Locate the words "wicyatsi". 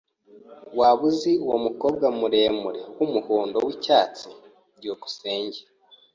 3.65-4.27